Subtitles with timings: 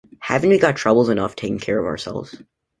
[0.21, 2.35] Haven't we got troubles enough taking care of ourselves?